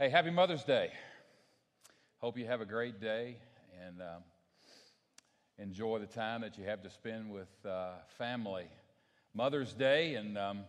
[0.00, 0.92] Hey, happy Mother's Day.
[2.18, 3.38] Hope you have a great day
[3.84, 4.22] and um,
[5.58, 8.66] enjoy the time that you have to spend with uh, family.
[9.34, 10.60] Mother's Day and um,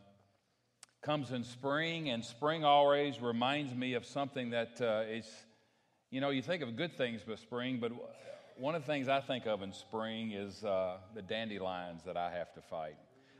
[1.03, 5.27] comes in spring, and spring always reminds me of something that uh, is,
[6.09, 7.91] you know, you think of good things with spring, but
[8.57, 12.31] one of the things I think of in spring is uh, the dandelions that I
[12.31, 12.97] have to fight.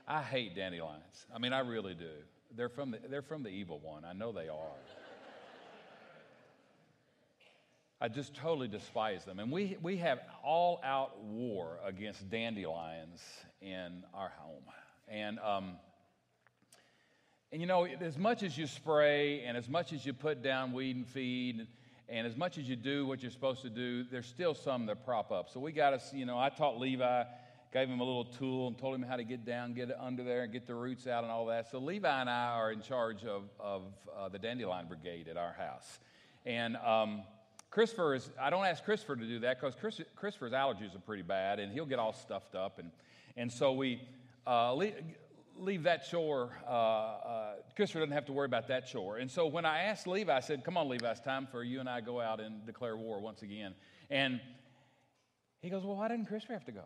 [0.08, 1.26] I hate dandelions.
[1.34, 2.12] I mean, I really do.
[2.56, 4.06] They're from the, they're from the evil one.
[4.06, 4.76] I know they are.
[8.02, 9.40] I just totally despise them.
[9.40, 13.20] And we, we have all out war against dandelions
[13.62, 14.64] in our home.
[15.10, 15.74] And, um,
[17.52, 20.72] and you know, as much as you spray and as much as you put down
[20.72, 21.68] weed and feed,
[22.08, 25.04] and as much as you do what you're supposed to do, there's still some that
[25.04, 25.50] prop up.
[25.50, 27.24] So we got to, you know, I taught Levi,
[27.74, 30.44] gave him a little tool and told him how to get down, get under there,
[30.44, 31.70] and get the roots out and all that.
[31.70, 33.84] So Levi and I are in charge of, of
[34.18, 36.00] uh, the dandelion brigade at our house.
[36.46, 37.24] And, um,
[37.72, 41.22] Christopher is, I don't ask Christopher to do that because Chris, Christopher's allergies are pretty
[41.22, 42.80] bad and he'll get all stuffed up.
[42.80, 42.90] And,
[43.38, 44.02] and so we
[44.48, 44.96] uh, leave,
[45.56, 46.58] leave, that chore.
[46.68, 49.18] Uh, uh, Christopher doesn't have to worry about that chore.
[49.18, 51.80] And so when I asked Levi, I said, Come on, Levi, it's time for you
[51.80, 53.76] and I go out and declare war once again.
[54.10, 54.42] And
[55.62, 56.86] he goes, Well, why didn't Christopher have to go?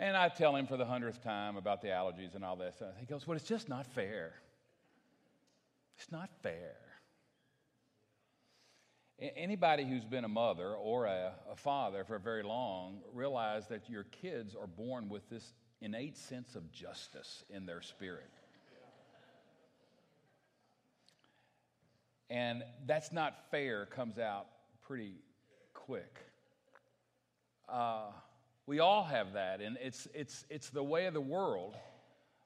[0.00, 2.88] And I tell him for the hundredth time about the allergies and all stuff.
[2.98, 4.32] He goes, Well, it's just not fair.
[6.00, 6.76] It's not fair.
[9.36, 14.04] Anybody who's been a mother or a, a, father for very long realize that your
[14.04, 18.30] kids are born with this innate sense of justice in their spirit.
[22.30, 24.46] And that's not fair comes out
[24.80, 25.16] pretty
[25.74, 26.16] quick.
[27.68, 28.06] Uh,
[28.64, 31.76] we all have that, and it's, it's, it's the way of the world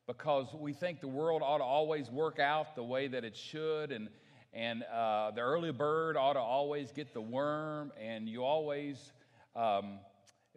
[0.06, 3.90] because we think the world ought to always work out the way that it should,
[3.90, 4.08] and,
[4.52, 9.12] and uh, the early bird ought to always get the worm, and you always
[9.56, 9.98] um,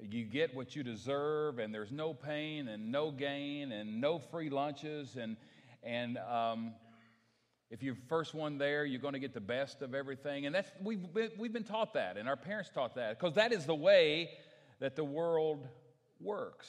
[0.01, 4.49] you get what you deserve, and there's no pain and no gain and no free
[4.49, 5.37] lunches, and
[5.83, 6.73] and um,
[7.69, 10.71] if you're first one there, you're going to get the best of everything, and that's
[10.83, 13.75] we've been, we've been taught that, and our parents taught that because that is the
[13.75, 14.29] way
[14.79, 15.67] that the world
[16.19, 16.67] works.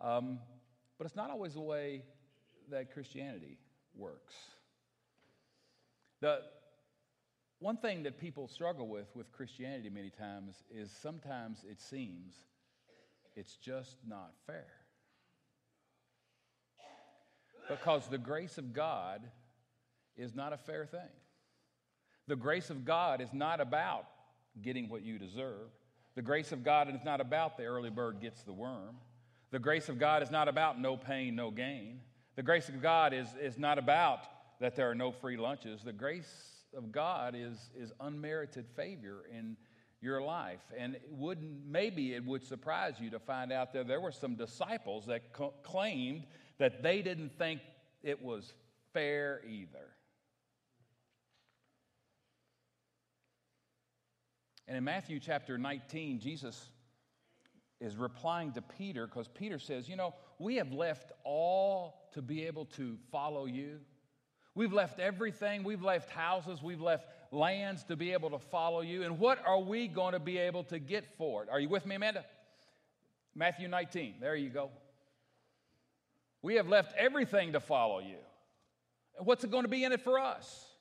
[0.00, 0.38] Um,
[0.98, 2.02] but it's not always the way
[2.70, 3.58] that Christianity
[3.94, 4.34] works.
[6.20, 6.40] The
[7.58, 12.34] one thing that people struggle with with Christianity many times is sometimes it seems
[13.36, 14.66] it's just not fair.
[17.68, 19.22] Because the grace of God
[20.16, 21.00] is not a fair thing.
[22.28, 24.06] The grace of God is not about
[24.60, 25.70] getting what you deserve.
[26.14, 28.96] The grace of God is not about the early bird gets the worm.
[29.52, 32.00] The grace of God is not about no pain, no gain.
[32.36, 34.20] The grace of God is, is not about
[34.60, 35.82] that there are no free lunches.
[35.84, 39.58] The grace of God is, is unmerited favor in
[40.00, 40.62] your life.
[40.76, 44.36] And it wouldn't, maybe it would surprise you to find out that there were some
[44.36, 46.24] disciples that co- claimed
[46.58, 47.60] that they didn't think
[48.02, 48.54] it was
[48.94, 49.90] fair either.
[54.66, 56.70] And in Matthew chapter 19, Jesus
[57.82, 62.46] is replying to Peter because Peter says, You know, we have left all to be
[62.46, 63.80] able to follow you.
[64.54, 65.64] We've left everything.
[65.64, 66.62] We've left houses.
[66.62, 69.02] We've left lands to be able to follow you.
[69.02, 71.48] And what are we going to be able to get for it?
[71.50, 72.24] Are you with me, Amanda?
[73.34, 74.16] Matthew 19.
[74.20, 74.70] There you go.
[76.42, 78.18] We have left everything to follow you.
[79.18, 80.71] What's it going to be in it for us?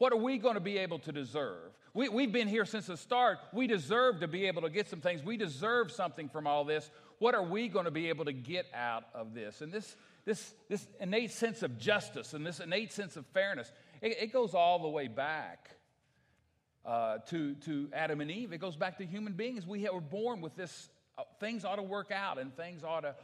[0.00, 1.72] What are we going to be able to deserve?
[1.92, 3.36] We, we've been here since the start.
[3.52, 5.22] We deserve to be able to get some things.
[5.22, 6.90] We deserve something from all this.
[7.18, 9.60] What are we going to be able to get out of this?
[9.60, 9.94] And this,
[10.24, 14.54] this, this innate sense of justice and this innate sense of fairness, it, it goes
[14.54, 15.68] all the way back
[16.86, 18.54] uh, to, to Adam and Eve.
[18.54, 19.66] It goes back to human beings.
[19.66, 20.88] We were born with this
[21.18, 23.14] uh, things ought to work out and things ought to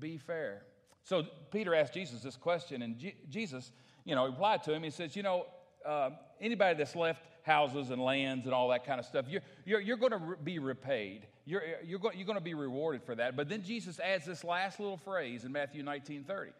[0.00, 0.62] be fair.
[1.04, 3.70] So Peter asked Jesus this question, and Jesus,
[4.04, 4.82] you know, replied to him.
[4.82, 5.46] He says, You know,
[5.86, 9.80] uh, anybody that's left houses and lands and all that kind of stuff, you're, you're,
[9.80, 11.26] you're going to be repaid.
[11.44, 13.36] You're, you're, go- you're going to be rewarded for that.
[13.36, 16.52] But then Jesus adds this last little phrase in Matthew 19 30.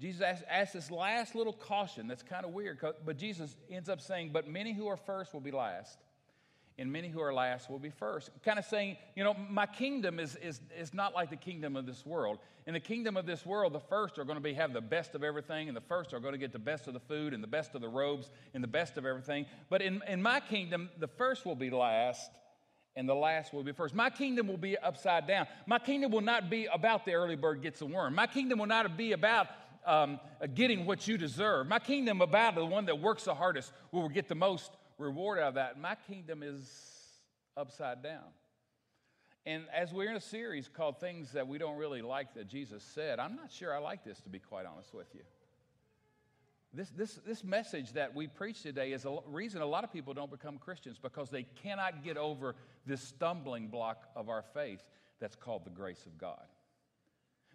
[0.00, 4.00] Jesus asks, asks this last little caution that's kind of weird, but Jesus ends up
[4.00, 5.98] saying, But many who are first will be last,
[6.78, 8.30] and many who are last will be first.
[8.44, 11.86] Kind of saying, you know, my kingdom is, is, is not like the kingdom of
[11.86, 12.38] this world.
[12.66, 15.14] In the kingdom of this world, the first are going to be have the best
[15.14, 17.42] of everything, and the first are going to get the best of the food and
[17.42, 19.46] the best of the robes and the best of everything.
[19.68, 22.30] But in, in my kingdom, the first will be last,
[22.94, 23.94] and the last will be first.
[23.94, 25.46] My kingdom will be upside down.
[25.66, 28.14] My kingdom will not be about the early bird gets a worm.
[28.14, 29.48] My kingdom will not be about
[29.84, 30.20] um,
[30.54, 31.66] getting what you deserve.
[31.66, 35.48] My kingdom about the one that works the hardest will get the most reward out
[35.48, 35.80] of that.
[35.80, 36.70] My kingdom is
[37.56, 38.24] upside down.
[39.44, 42.82] And as we're in a series called Things That We Don't Really Like That Jesus
[42.82, 45.22] Said, I'm not sure I like this, to be quite honest with you.
[46.74, 50.14] This, this, this message that we preach today is a reason a lot of people
[50.14, 52.54] don't become Christians because they cannot get over
[52.86, 54.82] this stumbling block of our faith
[55.20, 56.42] that's called the grace of God.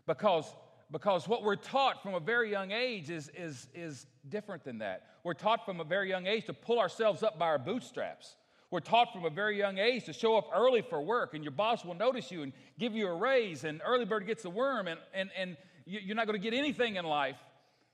[0.05, 0.53] Because,
[0.91, 5.03] because what we're taught from a very young age is, is, is different than that.
[5.23, 8.35] We're taught from a very young age to pull ourselves up by our bootstraps.
[8.71, 11.51] We're taught from a very young age to show up early for work, and your
[11.51, 14.87] boss will notice you and give you a raise, and early bird gets a worm,
[14.87, 17.37] and, and, and you're not going to get anything in life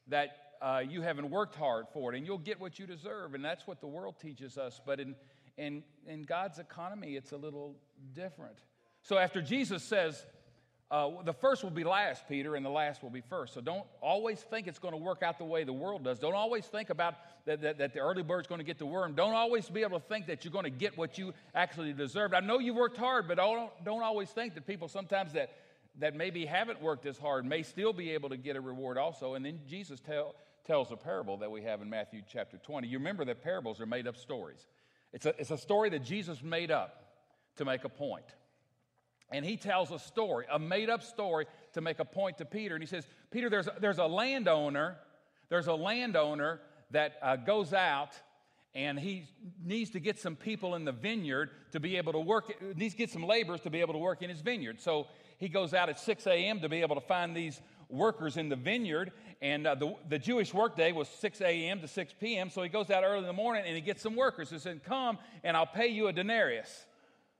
[0.07, 0.30] that
[0.62, 3.36] uh, you haven't worked hard for it, and you'll get what you deserve.
[3.36, 4.81] And that's what the world teaches us.
[4.84, 5.16] But in,
[5.57, 7.75] in, in God's economy, it's a little
[8.13, 8.57] different.
[9.04, 10.25] So after Jesus says,
[10.94, 13.56] uh, the first will be last, Peter, and the last will be first.
[13.56, 16.19] So don't always think it's going to work out the way the world does.
[16.19, 17.16] Don't always think about
[17.48, 19.16] that, that, that the early bird's going to get the worm.
[19.16, 22.36] Don't always be able to think that you're going to get what you actually deserved.
[22.36, 25.56] I know you've worked hard, but don't, don't always think that people sometimes that,
[25.98, 29.34] that maybe haven't worked as hard may still be able to get a reward also.
[29.34, 32.88] And then Jesus tell, tells a parable that we have in Matthew chapter 20.
[32.88, 34.68] You remember that parables are made up stories.
[35.12, 37.16] It's a, it's a story that Jesus made up
[37.56, 38.25] to make a point.
[39.33, 42.75] And he tells a story, a made up story to make a point to Peter.
[42.75, 44.97] And he says, Peter, there's a, there's a landowner,
[45.50, 48.12] there's a landowner that uh, goes out
[48.75, 49.27] and he
[49.63, 52.97] needs to get some people in the vineyard to be able to work, needs to
[52.97, 54.80] get some laborers to be able to work in his vineyard.
[54.80, 55.07] So
[55.38, 56.59] he goes out at 6 a.m.
[56.62, 57.59] to be able to find these
[57.89, 59.12] workers in the vineyard.
[59.41, 61.81] And uh, the, the Jewish workday was 6 a.m.
[61.81, 62.50] to 6 p.m.
[62.50, 64.50] So he goes out early in the morning and he gets some workers.
[64.50, 66.85] He said, Come and I'll pay you a denarius.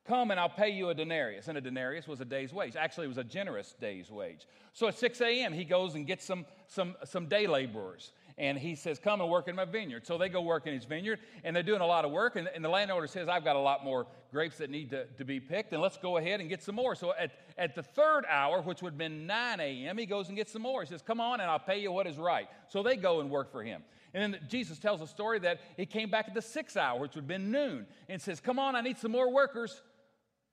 [0.06, 1.48] Come and I'll pay you a denarius.
[1.48, 2.76] And a denarius was a day's wage.
[2.76, 4.48] Actually, it was a generous day's wage.
[4.74, 8.76] So at 6 a.m., he goes and gets some, some, some day laborers and he
[8.76, 10.06] says, Come and work in my vineyard.
[10.06, 12.36] So they go work in his vineyard, and they're doing a lot of work.
[12.36, 15.26] And, and the landowner says, I've got a lot more grapes that need to, to
[15.26, 16.96] be picked, and let's go ahead and get some more.
[16.96, 20.38] So at, at the third hour, which would have been 9 a.m., he goes and
[20.38, 20.82] gets some more.
[20.82, 22.48] He says, Come on, and I'll pay you what is right.
[22.70, 23.84] So they go and work for him.
[24.14, 27.16] And then Jesus tells a story that he came back at the sixth hour, which
[27.16, 29.82] would have been noon, and says, Come on, I need some more workers.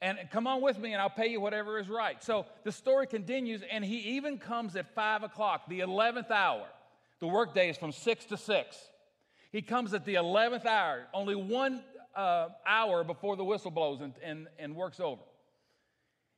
[0.03, 2.23] And come on with me, and I'll pay you whatever is right.
[2.25, 6.67] So the story continues, and he even comes at five o'clock, the 11th hour.
[7.21, 8.77] The workday is from 6 to 6.
[9.53, 11.83] He comes at the 11th hour, only one
[12.17, 15.21] uh, hour before the whistle blows and, and, and works over.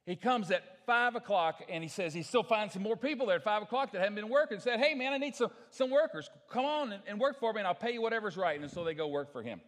[0.07, 3.37] He comes at 5 o'clock and he says he still finds some more people there
[3.37, 4.59] at 5 o'clock that haven't been working.
[4.59, 6.29] Said, hey, man, I need some, some workers.
[6.51, 8.61] Come on and, and work for me and I'll pay you whatever's right.
[8.61, 9.61] And so they go work for him.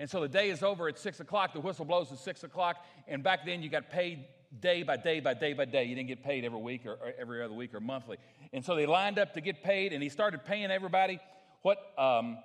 [0.00, 1.52] And so the day is over at 6 o'clock.
[1.52, 2.84] The whistle blows at 6 o'clock.
[3.08, 4.24] And back then you got paid
[4.60, 5.84] day by day by day by day.
[5.84, 8.16] You didn't get paid every week or, or every other week or monthly.
[8.52, 11.20] And so they lined up to get paid, and he started paying everybody
[11.62, 12.38] what, um,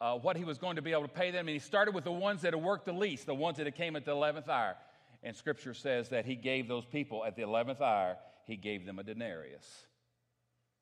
[0.00, 1.46] uh, what he was going to be able to pay them.
[1.46, 3.76] And he started with the ones that had worked the least, the ones that had
[3.76, 4.74] came at the 11th hour.
[5.22, 8.98] And scripture says that he gave those people at the 11th hour, he gave them
[8.98, 9.66] a denarius,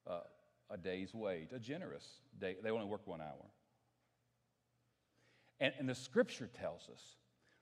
[0.09, 0.21] uh,
[0.71, 2.07] a day's wage, a generous
[2.39, 2.57] day.
[2.63, 3.51] They only worked one hour.
[5.61, 7.03] And, and the scripture tells us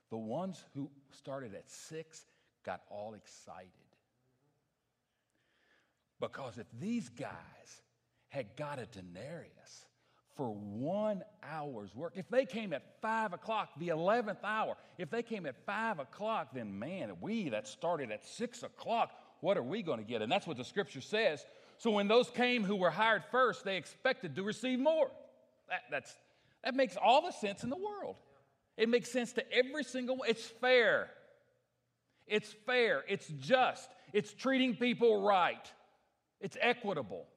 [0.09, 2.25] the ones who started at six
[2.65, 3.69] got all excited.
[6.19, 7.31] Because if these guys
[8.29, 9.85] had got a denarius
[10.35, 15.23] for one hour's work, if they came at five o'clock, the 11th hour, if they
[15.23, 19.81] came at five o'clock, then man, we that started at six o'clock, what are we
[19.81, 20.21] going to get?
[20.21, 21.45] And that's what the scripture says.
[21.77, 25.11] So when those came who were hired first, they expected to receive more.
[25.69, 26.15] That, that's,
[26.65, 28.15] that makes all the sense in the world.
[28.75, 30.29] It makes sense to every single one.
[30.29, 31.09] It's fair.
[32.27, 33.03] It's fair.
[33.07, 33.89] It's just.
[34.11, 35.71] It's treating people right.
[36.41, 37.27] It's equitable.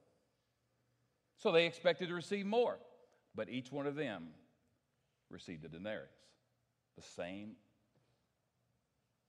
[1.36, 2.78] So they expected to receive more,
[3.34, 4.28] but each one of them
[5.30, 6.10] received a denarius,
[6.96, 7.52] the same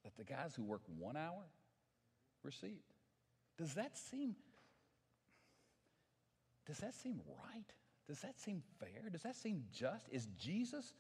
[0.04, 1.44] that the guys who work one hour
[2.44, 2.94] received.
[3.58, 4.36] Does that seem
[6.66, 7.66] does that seem right?
[8.10, 9.10] Does that seem fair?
[9.12, 10.10] Does that seem just?
[10.12, 10.96] Is Jesus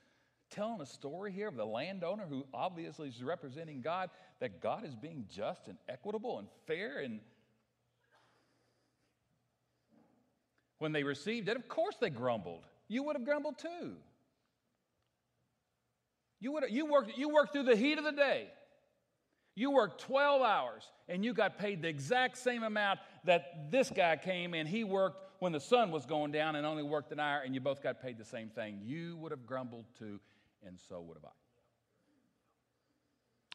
[0.52, 4.96] telling a story here of the landowner who obviously is representing God, that God is
[4.96, 7.20] being just and equitable and fair and
[10.80, 12.66] When they received it, of course they grumbled.
[12.88, 13.96] You would have grumbled too.
[16.40, 18.48] You, would have, you, worked, you worked through the heat of the day.
[19.56, 24.16] You worked 12 hours and you got paid the exact same amount that this guy
[24.16, 27.42] came and he worked when the sun was going down and only worked an hour
[27.46, 28.80] and you both got paid the same thing.
[28.84, 30.20] You would have grumbled too,
[30.66, 31.36] and so would have I.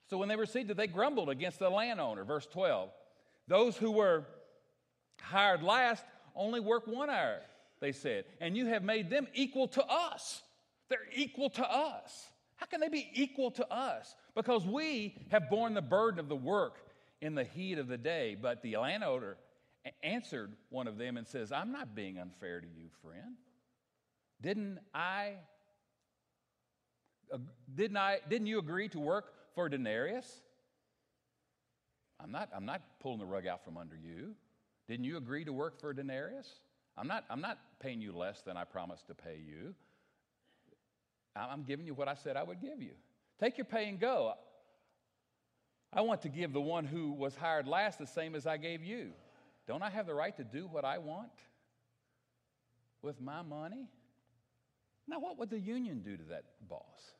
[0.08, 2.24] So when they received it, they grumbled against the landowner.
[2.24, 2.90] Verse 12.
[3.48, 4.24] Those who were
[5.20, 7.40] hired last only work one hour,
[7.80, 10.42] they said, and you have made them equal to us.
[10.88, 12.28] They're equal to us.
[12.56, 14.14] How can they be equal to us?
[14.34, 16.78] Because we have borne the burden of the work
[17.20, 18.36] in the heat of the day.
[18.40, 19.36] But the landowner
[20.02, 23.36] answered one of them and says, I'm not being unfair to you, friend.
[24.40, 25.34] Didn't I
[27.74, 30.42] didn't I didn't you agree to work for denarius?
[32.22, 34.34] I'm not I'm not pulling the rug out from under you.
[34.88, 36.48] Didn't you agree to work for denarius?
[36.96, 39.74] I'm not I'm not paying you less than I promised to pay you.
[41.36, 42.92] I'm giving you what I said I would give you.
[43.40, 44.34] Take your pay and go.
[45.92, 48.82] I want to give the one who was hired last the same as I gave
[48.82, 49.12] you.
[49.66, 51.33] Don't I have the right to do what I want
[53.02, 53.88] with my money?
[55.06, 57.12] Now, what would the union do to that boss?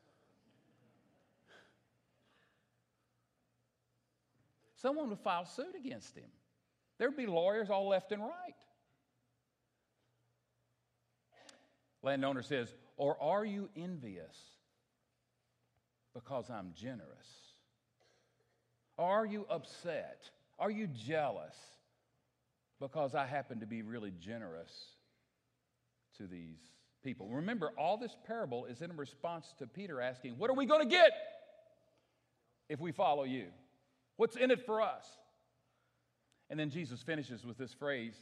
[4.75, 6.29] Someone would file suit against him.
[6.97, 8.55] There'd be lawyers all left and right.
[12.03, 14.35] Landowner says, Or are you envious
[16.13, 17.27] because I'm generous?
[18.97, 20.29] Are you upset?
[20.59, 21.55] Are you jealous
[22.79, 24.71] because I happen to be really generous
[26.17, 26.59] to these
[27.03, 27.29] people.
[27.29, 30.89] Remember, all this parable is in response to Peter asking, What are we going to
[30.89, 31.11] get
[32.69, 33.47] if we follow you?
[34.17, 35.05] What's in it for us?
[36.49, 38.15] And then Jesus finishes with this phrase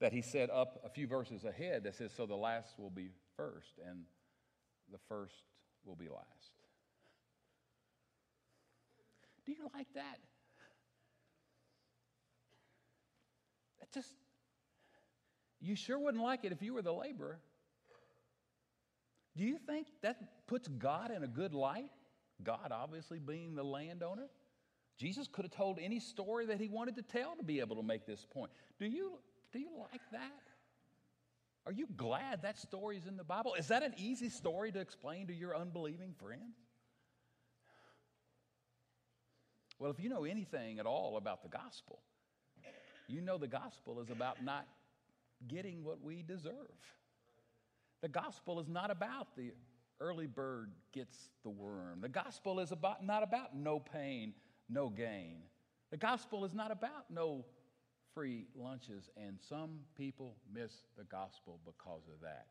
[0.00, 3.10] that he said up a few verses ahead that says, So the last will be
[3.36, 4.02] first, and
[4.90, 5.44] the first
[5.84, 6.52] will be last.
[9.46, 10.18] Do you like that?
[13.92, 14.14] Just,
[15.60, 17.40] you sure wouldn't like it if you were the laborer.
[19.36, 21.90] Do you think that puts God in a good light?
[22.42, 24.28] God, obviously, being the landowner.
[24.98, 27.82] Jesus could have told any story that he wanted to tell to be able to
[27.82, 28.50] make this point.
[28.78, 29.18] Do you,
[29.52, 30.42] do you like that?
[31.66, 33.54] Are you glad that story is in the Bible?
[33.54, 36.56] Is that an easy story to explain to your unbelieving friends?
[39.78, 42.00] Well, if you know anything at all about the gospel,
[43.10, 44.66] you know the gospel is about not
[45.48, 46.54] getting what we deserve.
[48.02, 49.52] The gospel is not about the
[50.00, 52.00] early bird gets the worm.
[52.00, 54.32] The gospel is about, not about no pain,
[54.68, 55.42] no gain.
[55.90, 57.44] The gospel is not about no
[58.14, 62.46] free lunches, and some people miss the gospel because of that.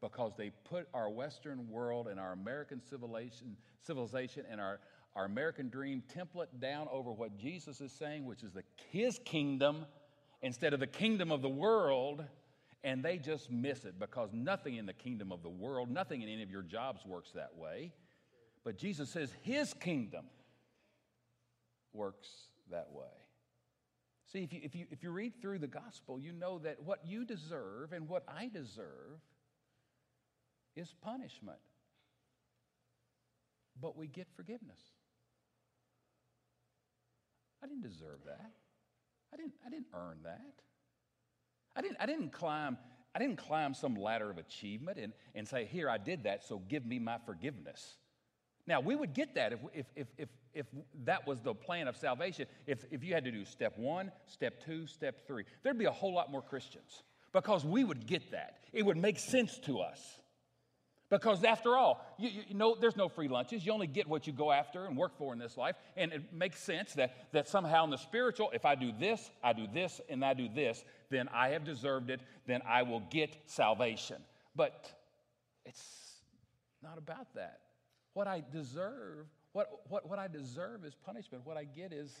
[0.00, 4.80] Because they put our Western world and our American civilization, civilization and our,
[5.18, 9.84] our American dream template down over what Jesus is saying, which is the, his kingdom
[10.42, 12.24] instead of the kingdom of the world
[12.84, 16.28] and they just miss it because nothing in the kingdom of the world, nothing in
[16.28, 17.92] any of your jobs works that way.
[18.64, 20.26] But Jesus says his kingdom
[21.92, 22.28] works
[22.70, 23.06] that way.
[24.32, 27.00] See, if you, if, you, if you read through the gospel, you know that what
[27.04, 29.18] you deserve and what I deserve
[30.76, 31.58] is punishment.
[33.80, 34.78] But we get forgiveness.
[37.62, 38.52] I didn't deserve that.
[39.32, 40.62] I didn't, I didn't earn that.
[41.76, 42.78] I didn't, I didn't climb,
[43.14, 46.58] I didn't climb some ladder of achievement and, and say, here, I did that, so
[46.68, 47.96] give me my forgiveness.
[48.66, 50.66] Now, we would get that if, if, if, if, if
[51.04, 52.46] that was the plan of salvation.
[52.66, 55.90] If, if you had to do step one, step two, step three, there'd be a
[55.90, 58.58] whole lot more Christians because we would get that.
[58.72, 60.20] It would make sense to us.
[61.10, 63.64] Because after all, you, you, know, there's no free lunches.
[63.64, 65.74] You only get what you go after and work for in this life.
[65.96, 69.54] And it makes sense that, that somehow in the spiritual, if I do this, I
[69.54, 73.36] do this, and I do this, then I have deserved it, then I will get
[73.46, 74.16] salvation.
[74.54, 74.92] But
[75.64, 76.20] it's
[76.82, 77.60] not about that.
[78.12, 81.46] What I deserve, what, what, what I deserve is punishment.
[81.46, 82.12] What I get is,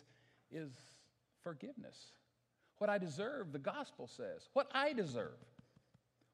[0.50, 0.70] is
[1.42, 2.12] forgiveness.
[2.78, 4.48] What I deserve, the gospel says.
[4.54, 5.36] What I deserve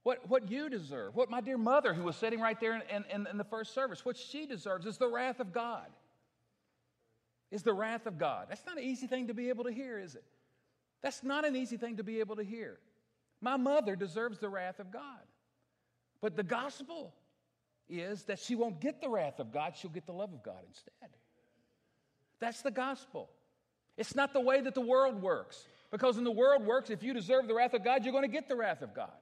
[0.05, 3.27] what, what you deserve, what my dear mother, who was sitting right there in, in,
[3.27, 5.87] in the first service, what she deserves is the wrath of God.
[7.51, 8.47] Is the wrath of God.
[8.49, 10.25] That's not an easy thing to be able to hear, is it?
[11.03, 12.79] That's not an easy thing to be able to hear.
[13.41, 15.03] My mother deserves the wrath of God.
[16.21, 17.15] But the gospel
[17.89, 20.63] is that she won't get the wrath of God, she'll get the love of God
[20.67, 21.11] instead.
[22.41, 23.31] That's the gospel.
[23.97, 25.67] It's not the way that the world works.
[25.91, 28.29] Because in the world works, if you deserve the wrath of God, you're going to
[28.29, 29.13] get the wrath of God.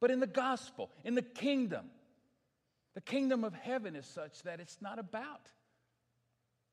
[0.00, 1.86] But in the gospel, in the kingdom,
[2.94, 5.48] the kingdom of heaven is such that it's not about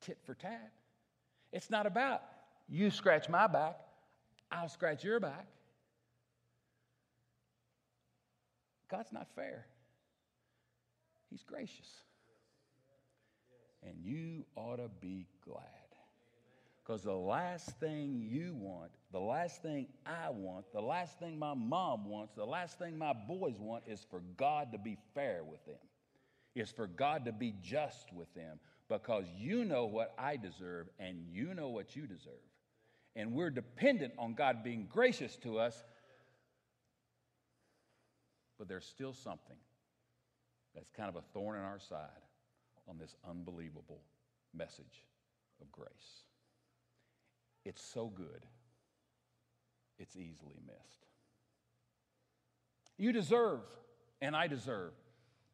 [0.02, 0.72] tit for tat.
[1.52, 2.22] It's not about
[2.68, 3.76] you scratch my back,
[4.50, 5.46] I'll scratch your back.
[8.90, 9.66] God's not fair,
[11.30, 11.88] He's gracious.
[13.82, 15.83] And you ought to be glad
[16.84, 21.54] Because the last thing you want, the last thing I want, the last thing my
[21.54, 25.64] mom wants, the last thing my boys want is for God to be fair with
[25.64, 25.78] them,
[26.54, 28.58] is for God to be just with them,
[28.90, 32.34] because you know what I deserve and you know what you deserve.
[33.16, 35.82] And we're dependent on God being gracious to us,
[38.58, 39.56] but there's still something
[40.74, 42.10] that's kind of a thorn in our side
[42.86, 44.02] on this unbelievable
[44.52, 45.02] message
[45.62, 46.24] of grace.
[47.64, 48.44] It's so good,
[49.98, 51.06] it's easily missed.
[52.96, 53.60] You deserve,
[54.20, 54.92] and I deserve,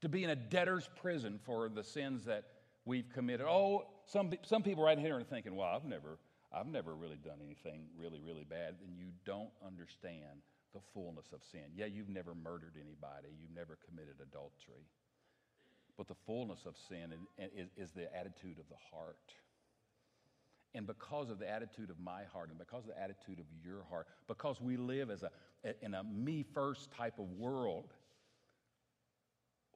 [0.02, 2.44] to be in a debtor's prison for the sins that
[2.84, 3.46] we've committed.
[3.48, 6.18] Oh, some, some people right here are thinking, well, I've never,
[6.52, 8.74] I've never really done anything really, really bad.
[8.86, 10.42] And you don't understand
[10.74, 11.62] the fullness of sin.
[11.74, 14.86] Yeah, you've never murdered anybody, you've never committed adultery.
[15.96, 19.34] But the fullness of sin is, is the attitude of the heart.
[20.74, 23.84] And because of the attitude of my heart and because of the attitude of your
[23.90, 25.30] heart, because we live as a,
[25.82, 27.92] in a me first type of world,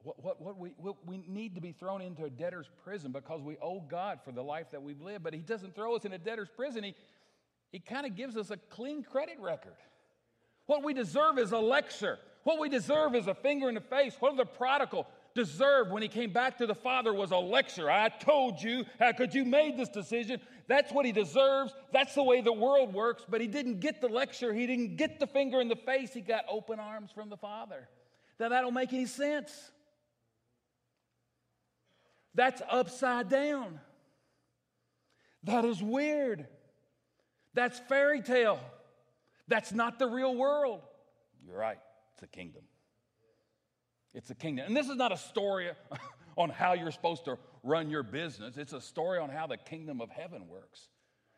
[0.05, 3.41] what, what, what we, what we need to be thrown into a debtor's prison because
[3.41, 5.23] we owe God for the life that we've lived.
[5.23, 6.95] But He doesn't throw us in a debtor's prison, He,
[7.71, 9.75] he kind of gives us a clean credit record.
[10.67, 12.19] What we deserve is a lecture.
[12.43, 14.15] What we deserve is a finger in the face.
[14.19, 17.91] What of the prodigal deserved when he came back to the Father was a lecture.
[17.91, 20.39] I told you, how could you made this decision?
[20.67, 21.73] That's what he deserves.
[21.91, 23.25] That's the way the world works.
[23.27, 24.53] But he didn't get the lecture.
[24.53, 26.13] He didn't get the finger in the face.
[26.13, 27.87] He got open arms from the Father.
[28.39, 29.71] Now, that don't make any sense.
[32.33, 33.79] That's upside down.
[35.43, 36.47] That is weird.
[37.53, 38.59] That's fairy tale.
[39.47, 40.81] That's not the real world.
[41.45, 41.77] You're right.
[42.13, 42.63] It's a kingdom.
[44.15, 44.65] It's a kingdom.
[44.65, 45.69] And this is not a story
[46.37, 50.01] on how you're supposed to run your business, it's a story on how the kingdom
[50.01, 50.87] of heaven works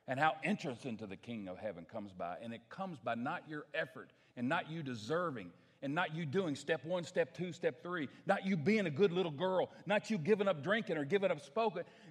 [0.08, 2.38] and how entrance into the kingdom of heaven comes by.
[2.42, 5.50] And it comes by not your effort and not you deserving
[5.82, 9.12] and not you doing step one, step two, step three, not you being a good
[9.12, 11.40] little girl, not you giving up drinking or giving up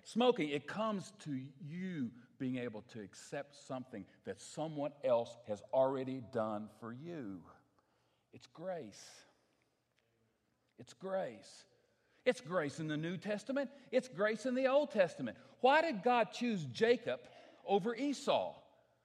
[0.05, 0.49] smoking.
[0.49, 6.69] It comes to you being able to accept something that someone else has already done
[6.81, 7.41] for you.
[8.33, 9.26] It's grace.
[10.79, 11.65] It's grace.
[12.25, 15.37] It's grace in the New Testament, it's grace in the Old Testament.
[15.61, 17.21] Why did God choose Jacob
[17.65, 18.53] over Esau?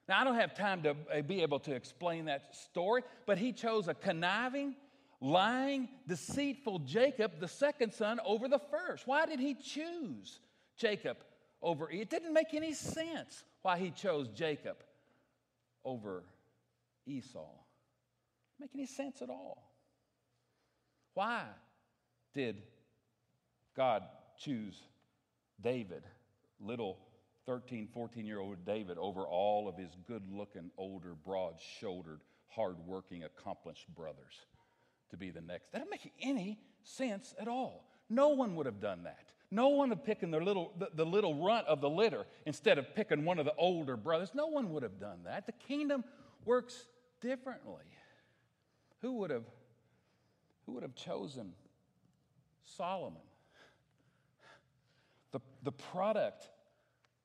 [0.10, 3.54] Now, I don't have time to uh, be able to explain that story, but he
[3.54, 4.76] chose a conniving,
[5.22, 9.06] lying, deceitful Jacob, the second son, over the first.
[9.06, 10.40] Why did he choose
[10.76, 11.18] Jacob
[11.62, 11.90] over?
[11.92, 14.78] It didn't make any sense why he chose Jacob
[15.86, 16.24] over
[17.06, 17.48] Esau.
[18.60, 19.71] Make any sense at all?
[21.14, 21.44] Why
[22.34, 22.62] did
[23.76, 24.04] God
[24.38, 24.80] choose
[25.62, 26.04] David,
[26.60, 26.98] little
[27.46, 32.78] 13, 14 year old David, over all of his good looking, older, broad shouldered, hard
[32.86, 34.46] working, accomplished brothers
[35.10, 35.72] to be the next?
[35.72, 37.88] That doesn't make any sense at all.
[38.10, 39.32] No one would have done that.
[39.52, 42.78] No one would have picked the little, the, the little runt of the litter instead
[42.78, 44.32] of picking one of the older brothers.
[44.34, 45.46] No one would have done that.
[45.46, 46.06] The kingdom
[46.46, 46.86] works
[47.20, 47.84] differently.
[49.02, 49.44] Who would have
[50.66, 51.54] who would have chosen
[52.78, 53.22] Solomon?
[55.32, 56.50] The, the product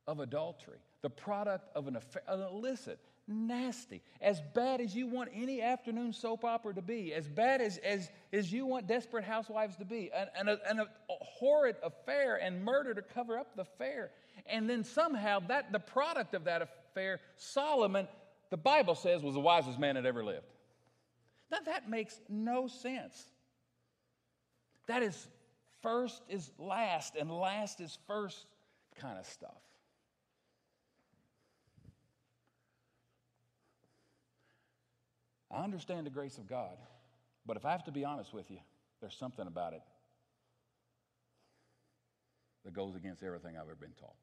[0.07, 5.31] of adultery, the product of an an uh, illicit, nasty, as bad as you want
[5.35, 9.77] any afternoon soap opera to be, as bad as, as, as you want Desperate Housewives
[9.77, 13.57] to be, and, and, a, and a, a horrid affair and murder to cover up
[13.57, 14.11] the affair.
[14.46, 18.07] And then somehow that the product of that affair, Solomon,
[18.51, 20.46] the Bible says, was the wisest man that ever lived.
[21.50, 23.24] Now, that makes no sense.
[24.87, 25.28] That is
[25.82, 28.46] first is last, and last is first
[29.00, 29.62] kind of stuff.
[35.50, 36.76] I understand the grace of God,
[37.46, 38.59] but if I have to be honest with you,
[39.00, 39.82] there's something about it
[42.64, 44.16] that goes against everything I've ever been taught.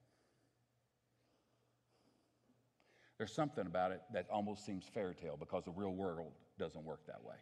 [3.24, 7.08] There's something about it that almost seems fairy tale because the real world doesn't work
[7.08, 7.38] that way.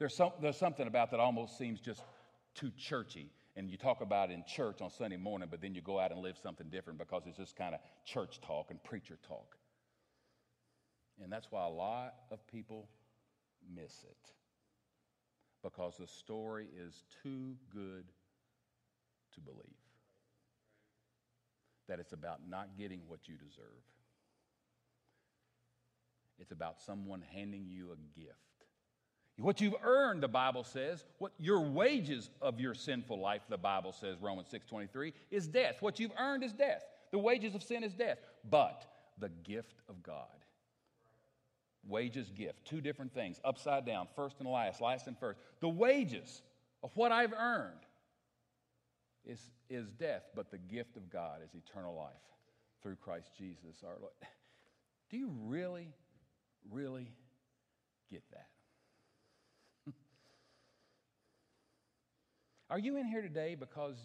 [0.00, 2.02] There's, some, there's something about that almost seems just
[2.56, 3.30] too churchy.
[3.54, 6.10] And you talk about it in church on Sunday morning, but then you go out
[6.10, 9.56] and live something different because it's just kind of church talk and preacher talk.
[11.22, 12.88] And that's why a lot of people
[13.72, 14.32] miss it
[15.62, 18.06] because the story is too good
[19.34, 19.85] to believe.
[21.88, 23.84] That it's about not getting what you deserve,
[26.38, 28.46] it's about someone handing you a gift
[29.38, 33.92] what you've earned, the Bible says, what your wages of your sinful life, the Bible
[33.92, 35.76] says, Romans 6.23, is death.
[35.80, 36.84] What you've earned is death.
[37.10, 38.18] The wages of sin is death,
[38.48, 38.86] but
[39.18, 40.26] the gift of God.
[41.86, 45.38] Wages, gift, two different things, upside down, first and last, last and first.
[45.60, 46.40] The wages
[46.82, 47.85] of what I've earned
[49.26, 52.12] is, is death, but the gift of God is eternal life
[52.82, 54.12] through Christ Jesus our Lord.
[55.10, 55.88] Do you really,
[56.70, 57.12] really
[58.10, 58.48] get that?
[62.70, 63.96] Are you in here today because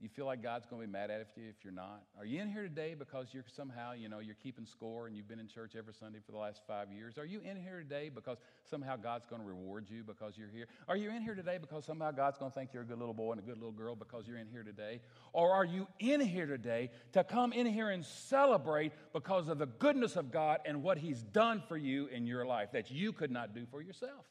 [0.00, 2.02] you feel like God's going to be mad at you if you're not?
[2.18, 5.28] Are you in here today because you're somehow, you know, you're keeping score and you've
[5.28, 7.16] been in church every Sunday for the last five years?
[7.16, 10.66] Are you in here today because somehow God's going to reward you because you're here?
[10.88, 13.14] Are you in here today because somehow God's going to think you're a good little
[13.14, 15.00] boy and a good little girl because you're in here today?
[15.32, 19.66] Or are you in here today to come in here and celebrate because of the
[19.66, 23.30] goodness of God and what He's done for you in your life that you could
[23.30, 24.26] not do for yourself?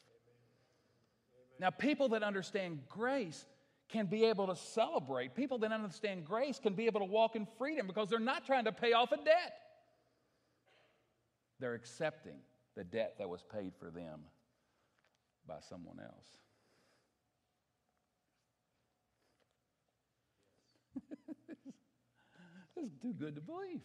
[1.58, 3.46] Now, people that understand grace
[3.88, 5.34] can be able to celebrate.
[5.34, 8.64] People that understand grace can be able to walk in freedom because they're not trying
[8.64, 9.58] to pay off a debt.
[11.60, 12.38] They're accepting
[12.76, 14.20] the debt that was paid for them
[15.46, 16.26] by someone else.
[22.76, 23.82] this is too good to believe.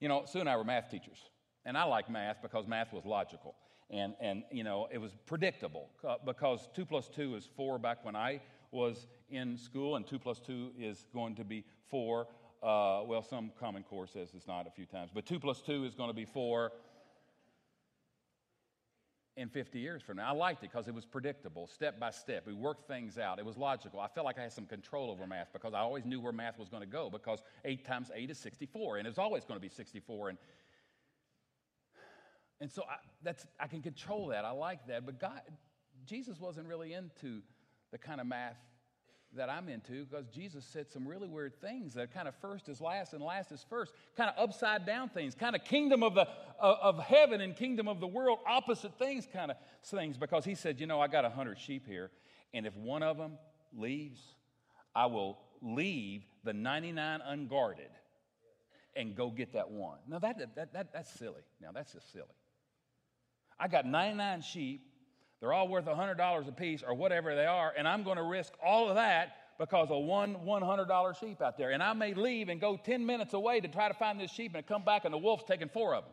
[0.00, 1.18] You know, Sue and I were math teachers,
[1.64, 3.54] and I like math because math was logical
[3.90, 8.04] and, and you know, it was predictable uh, because 2 plus 2 is 4 back
[8.04, 8.40] when I
[8.70, 12.26] was in school, and 2 plus 2 is going to be 4.
[12.62, 15.84] Uh, well, some Common Core says it's not a few times, but 2 plus 2
[15.84, 16.72] is going to be 4
[19.36, 20.28] in 50 years from now.
[20.28, 22.46] I liked it because it was predictable, step by step.
[22.46, 23.38] We worked things out.
[23.38, 24.00] It was logical.
[24.00, 26.58] I felt like I had some control over math because I always knew where math
[26.58, 29.62] was going to go because 8 times 8 is 64, and it's always going to
[29.62, 30.30] be 64.
[30.30, 30.38] And
[32.62, 32.94] and so I,
[33.24, 34.44] that's, I can control that.
[34.44, 35.04] I like that.
[35.04, 35.40] But God,
[36.06, 37.42] Jesus wasn't really into
[37.90, 38.56] the kind of math
[39.34, 42.80] that I'm into because Jesus said some really weird things that kind of first is
[42.80, 46.28] last and last is first, kind of upside down things, kind of kingdom of the
[46.60, 50.16] of, of heaven and kingdom of the world, opposite things kind of things.
[50.16, 52.12] Because he said, you know, I got a hundred sheep here,
[52.54, 53.38] and if one of them
[53.76, 54.20] leaves,
[54.94, 57.90] I will leave the 99 unguarded
[58.94, 59.98] and go get that one.
[60.06, 61.42] Now that, that, that that's silly.
[61.60, 62.26] Now that's just silly.
[63.62, 64.88] I got 99 sheep.
[65.40, 68.52] They're all worth $100 a piece or whatever they are, and I'm going to risk
[68.64, 71.70] all of that because of one $100 sheep out there.
[71.70, 74.56] And I may leave and go 10 minutes away to try to find this sheep
[74.56, 76.12] and come back and the wolf's taking four of them.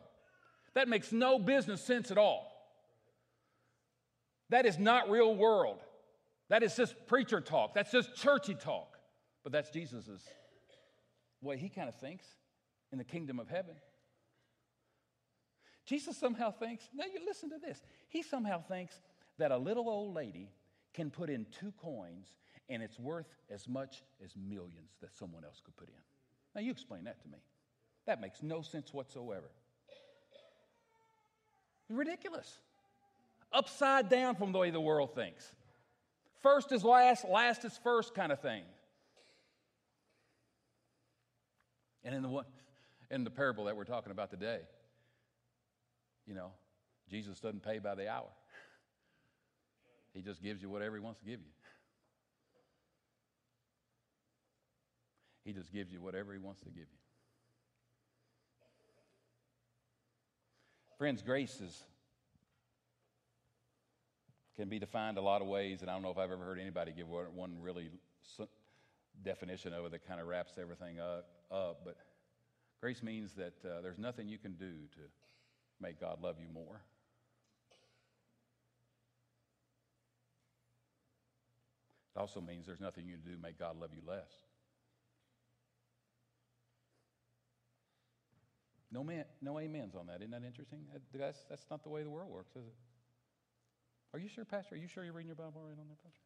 [0.74, 2.46] That makes no business sense at all.
[4.50, 5.78] That is not real world.
[6.50, 7.74] That is just preacher talk.
[7.74, 8.96] That's just churchy talk.
[9.42, 10.22] But that's Jesus's
[11.42, 12.26] way he kind of thinks
[12.92, 13.74] in the kingdom of heaven.
[15.86, 17.82] Jesus somehow thinks, now you listen to this.
[18.08, 19.00] He somehow thinks
[19.38, 20.50] that a little old lady
[20.94, 22.28] can put in two coins
[22.68, 25.94] and it's worth as much as millions that someone else could put in.
[26.54, 27.38] Now you explain that to me.
[28.06, 29.50] That makes no sense whatsoever.
[31.88, 32.58] Ridiculous.
[33.52, 35.50] Upside down from the way the world thinks.
[36.42, 38.62] First is last, last is first kind of thing.
[42.04, 42.44] And in the one
[43.10, 44.60] in the parable that we're talking about today,
[46.26, 46.52] you know,
[47.08, 48.28] Jesus doesn't pay by the hour.
[50.12, 51.46] He just gives you whatever he wants to give you.
[55.44, 57.00] He just gives you whatever he wants to give you.
[60.98, 61.82] Friends, grace is,
[64.56, 66.58] can be defined a lot of ways, and I don't know if I've ever heard
[66.58, 67.88] anybody give one really
[69.22, 71.26] definition of it that kind of wraps everything up.
[71.50, 71.96] up but
[72.80, 75.00] grace means that uh, there's nothing you can do to
[75.80, 76.80] make God love you more.
[82.14, 84.30] It also means there's nothing you do to make God love you less.
[88.92, 90.16] No, man, no amens on that.
[90.16, 90.80] Isn't that interesting?
[91.14, 92.74] That's, that's not the way the world works, is it?
[94.12, 94.74] Are you sure, Pastor?
[94.74, 96.20] Are you sure you're reading your Bible right on there, Pastor?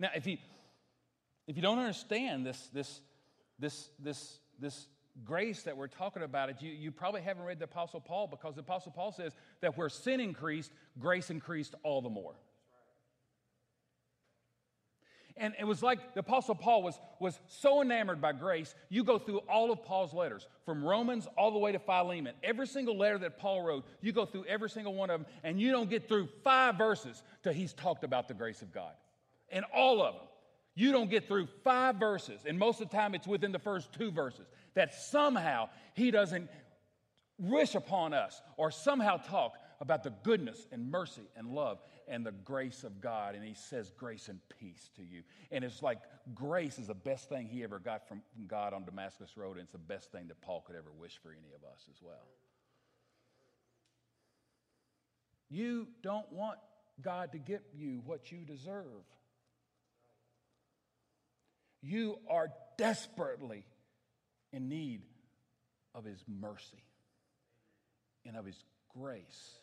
[0.00, 0.38] Now, if you
[1.46, 3.00] if you don't understand this this
[3.58, 4.86] this this this
[5.24, 8.54] grace that we're talking about, it, you, you probably haven't read the Apostle Paul because
[8.54, 12.34] the Apostle Paul says that where sin increased, grace increased all the more.
[15.40, 18.74] And it was like the Apostle Paul was, was so enamored by grace.
[18.88, 22.34] You go through all of Paul's letters, from Romans all the way to Philemon.
[22.42, 25.60] Every single letter that Paul wrote, you go through every single one of them, and
[25.60, 28.92] you don't get through five verses till he's talked about the grace of God.
[29.50, 30.24] And all of them.
[30.74, 33.92] You don't get through five verses, and most of the time it's within the first
[33.92, 36.48] two verses that somehow he doesn't
[37.38, 41.78] wish upon us or somehow talk about the goodness and mercy and love
[42.08, 43.34] and the grace of God.
[43.34, 45.22] And he says, Grace and peace to you.
[45.52, 45.98] And it's like
[46.34, 49.72] grace is the best thing he ever got from God on Damascus Road, and it's
[49.72, 52.26] the best thing that Paul could ever wish for any of us as well.
[55.50, 56.58] You don't want
[57.00, 58.84] God to give you what you deserve.
[61.80, 63.64] You are desperately
[64.52, 65.02] in need
[65.94, 66.84] of His mercy
[68.26, 68.62] and of His
[68.96, 69.58] grace.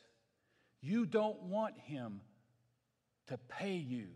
[0.82, 2.21] You don't want Him
[3.28, 4.08] to pay you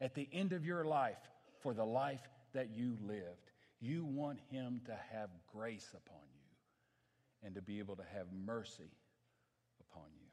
[0.00, 1.18] at the end of your life
[1.62, 2.20] for the life
[2.52, 3.50] that you lived.
[3.80, 8.90] You want Him to have grace upon you and to be able to have mercy
[9.80, 10.28] upon you.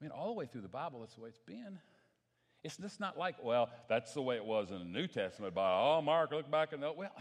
[0.00, 1.78] I mean, all the way through the Bible, that's the way it's been.
[2.66, 5.54] It's just not like, well, that's the way it was in the New Testament.
[5.54, 7.12] By oh, Mark, look back and well,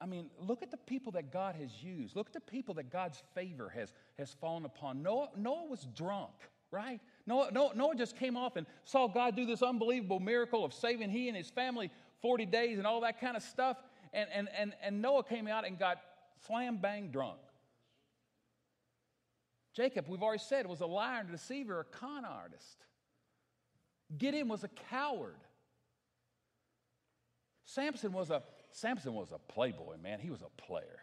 [0.00, 2.16] I mean, look at the people that God has used.
[2.16, 5.02] Look at the people that God's favor has, has fallen upon.
[5.02, 6.32] Noah, Noah was drunk,
[6.70, 7.00] right?
[7.26, 11.10] Noah, Noah, Noah just came off and saw God do this unbelievable miracle of saving
[11.10, 11.90] he and his family
[12.22, 13.76] 40 days and all that kind of stuff.
[14.14, 15.98] And, and, and, and Noah came out and got
[16.46, 17.40] slam bang drunk.
[19.74, 22.86] Jacob, we've already said, was a liar and a deceiver, a con artist.
[24.18, 25.36] Gideon was a coward.
[27.64, 30.18] Samson was a Samson was a playboy, man.
[30.18, 31.00] He was a player.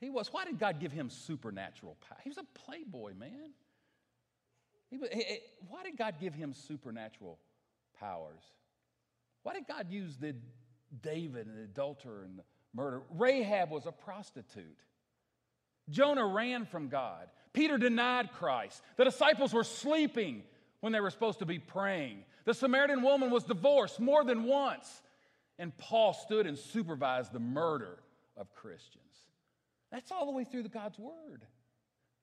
[0.00, 0.32] He was.
[0.32, 2.18] Why did God give him supernatural power?
[2.22, 3.50] He was a playboy, man.
[4.90, 7.38] He was, he, why did God give him supernatural
[7.98, 8.42] powers?
[9.42, 10.34] Why did God use the
[11.02, 12.44] David and the adulterer and the
[12.74, 13.02] murder?
[13.10, 14.78] Rahab was a prostitute.
[15.90, 17.28] Jonah ran from God.
[17.52, 18.82] Peter denied Christ.
[18.96, 20.42] The disciples were sleeping
[20.80, 22.24] when they were supposed to be praying.
[22.44, 25.02] The Samaritan woman was divorced more than once.
[25.58, 27.98] And Paul stood and supervised the murder
[28.36, 29.04] of Christians.
[29.90, 31.44] That's all the way through the God's Word.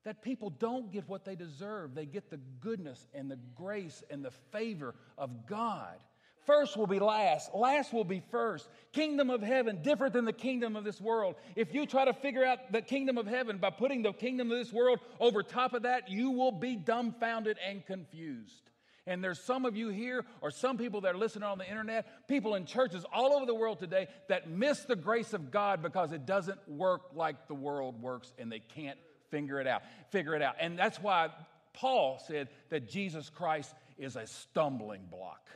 [0.06, 1.96] That people don't get what they deserve.
[1.96, 5.98] They get the goodness and the grace and the favor of God.
[6.46, 8.70] First will be last, last will be first.
[8.92, 11.36] Kingdom of heaven, different than the kingdom of this world.
[11.56, 14.58] If you try to figure out the kingdom of heaven by putting the kingdom of
[14.58, 18.70] this world over top of that, you will be dumbfounded and confused.
[19.08, 22.28] And there's some of you here, or some people that are listening on the internet,
[22.28, 26.12] people in churches all over the world today that miss the grace of God because
[26.12, 28.98] it doesn't work like the world works and they can't
[29.30, 29.84] figure it out.
[30.12, 30.56] Figure it out.
[30.60, 31.30] And that's why
[31.74, 35.50] Paul said that Jesus Christ is a stumbling block.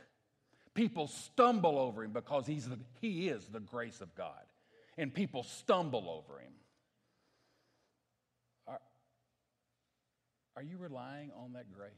[0.80, 4.40] People stumble over him because he's the, he is the grace of God.
[4.96, 6.52] And people stumble over him.
[8.66, 8.80] Are,
[10.56, 11.90] are you relying on that grace?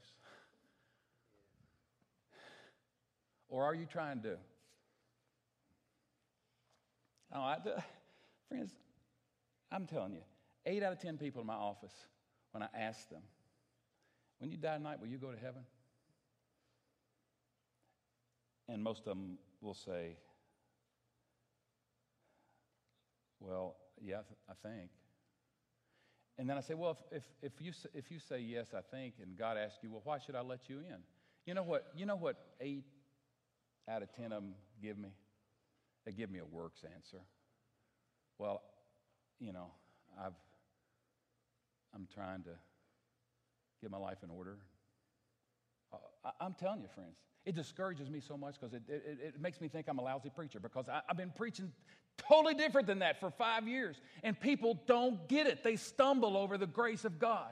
[3.48, 4.36] Or are you trying to?
[7.32, 7.58] Oh, I,
[8.48, 8.72] friends,
[9.70, 10.22] I'm telling you,
[10.66, 11.94] eight out of ten people in my office,
[12.50, 13.22] when I ask them,
[14.38, 15.62] when you die tonight, will you go to heaven?
[18.68, 20.16] And most of them will say,
[23.40, 24.90] Well, yeah, I think.
[26.38, 29.14] And then I say, Well, if, if, if, you, if you say yes, I think,
[29.22, 31.02] and God asks you, Well, why should I let you in?
[31.46, 31.86] You know what?
[31.94, 32.84] You know what eight
[33.88, 35.10] out of ten of them give me?
[36.04, 37.22] They give me a works answer.
[38.38, 38.62] Well,
[39.38, 39.70] you know,
[40.18, 40.32] I've,
[41.94, 42.50] I'm trying to
[43.80, 44.56] get my life in order.
[45.92, 49.60] Uh, I'm telling you, friends, it discourages me so much because it, it, it, makes
[49.60, 51.72] me think I'm a lousy preacher because I, I've been preaching
[52.16, 54.00] totally different than that for five years.
[54.22, 57.50] And people don't get it, they stumble over the grace of God.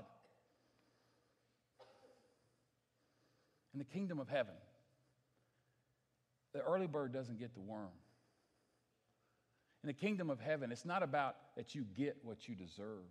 [3.72, 4.54] In the kingdom of heaven,
[6.52, 7.90] the early bird doesn't get the worm.
[9.82, 13.04] In the kingdom of heaven, it's not about that you get what you deserve.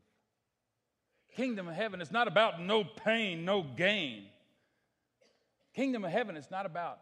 [1.35, 4.25] Kingdom of heaven is not about no pain, no gain.
[5.73, 6.99] Kingdom of heaven is not about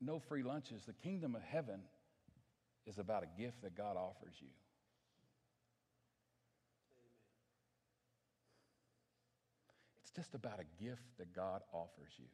[0.00, 0.84] no free lunches.
[0.84, 1.80] The kingdom of heaven
[2.86, 4.48] is about a gift that God offers you.
[10.02, 12.26] It's just about a gift that God offers you.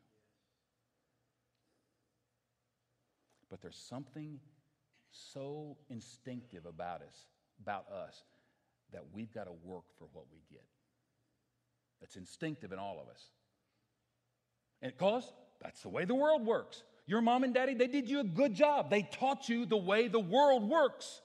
[3.48, 4.38] But there's something
[5.10, 7.26] so instinctive about us,
[7.60, 8.22] about us,
[8.92, 10.64] that we've got to work for what we get.
[12.00, 13.22] That's instinctive in all of us.
[14.82, 15.30] And because
[15.62, 16.82] that's the way the world works.
[17.06, 18.90] Your mom and daddy, they did you a good job.
[18.90, 21.20] They taught you the way the world works.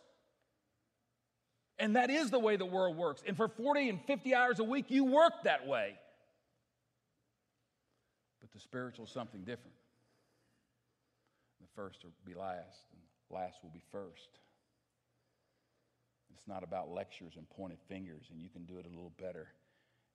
[1.78, 3.22] And that is the way the world works.
[3.28, 5.96] And for 40 and 50 hours a week, you work that way.
[8.42, 9.76] But the spiritual is something different.
[11.62, 14.40] The first will be last, and last will be first.
[16.34, 19.48] It's not about lectures and pointed fingers, and you can do it a little better.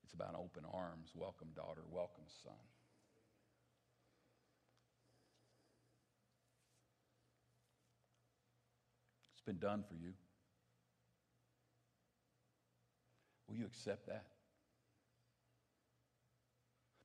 [0.04, 1.10] It's about open arms.
[1.14, 1.82] Welcome, daughter.
[1.90, 2.52] Welcome, son.
[9.34, 10.12] It's been done for you.
[13.48, 14.26] Will you accept that?